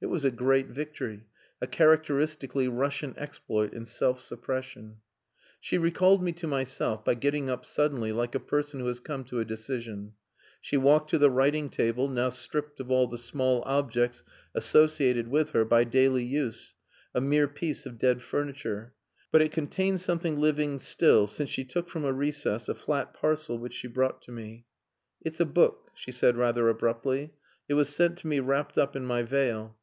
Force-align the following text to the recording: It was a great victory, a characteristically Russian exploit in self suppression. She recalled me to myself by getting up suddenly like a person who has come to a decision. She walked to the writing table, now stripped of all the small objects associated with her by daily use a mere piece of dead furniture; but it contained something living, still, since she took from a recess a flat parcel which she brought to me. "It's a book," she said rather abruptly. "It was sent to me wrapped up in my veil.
It 0.00 0.08
was 0.08 0.22
a 0.26 0.30
great 0.30 0.66
victory, 0.68 1.24
a 1.62 1.66
characteristically 1.66 2.68
Russian 2.68 3.14
exploit 3.16 3.72
in 3.72 3.86
self 3.86 4.20
suppression. 4.20 4.98
She 5.62 5.78
recalled 5.78 6.22
me 6.22 6.32
to 6.32 6.46
myself 6.46 7.02
by 7.02 7.14
getting 7.14 7.48
up 7.48 7.64
suddenly 7.64 8.12
like 8.12 8.34
a 8.34 8.38
person 8.38 8.80
who 8.80 8.86
has 8.88 9.00
come 9.00 9.24
to 9.24 9.40
a 9.40 9.46
decision. 9.46 10.12
She 10.60 10.76
walked 10.76 11.08
to 11.08 11.18
the 11.18 11.30
writing 11.30 11.70
table, 11.70 12.06
now 12.06 12.28
stripped 12.28 12.80
of 12.80 12.90
all 12.90 13.06
the 13.06 13.16
small 13.16 13.62
objects 13.64 14.22
associated 14.54 15.28
with 15.28 15.52
her 15.52 15.64
by 15.64 15.84
daily 15.84 16.22
use 16.22 16.74
a 17.14 17.22
mere 17.22 17.48
piece 17.48 17.86
of 17.86 17.98
dead 17.98 18.20
furniture; 18.20 18.92
but 19.32 19.40
it 19.40 19.52
contained 19.52 20.02
something 20.02 20.38
living, 20.38 20.80
still, 20.80 21.26
since 21.26 21.48
she 21.48 21.64
took 21.64 21.88
from 21.88 22.04
a 22.04 22.12
recess 22.12 22.68
a 22.68 22.74
flat 22.74 23.14
parcel 23.14 23.56
which 23.56 23.72
she 23.72 23.88
brought 23.88 24.20
to 24.20 24.30
me. 24.32 24.66
"It's 25.22 25.40
a 25.40 25.46
book," 25.46 25.88
she 25.94 26.12
said 26.12 26.36
rather 26.36 26.68
abruptly. 26.68 27.32
"It 27.70 27.74
was 27.74 27.88
sent 27.88 28.18
to 28.18 28.26
me 28.26 28.38
wrapped 28.40 28.76
up 28.76 28.94
in 28.94 29.06
my 29.06 29.22
veil. 29.22 29.78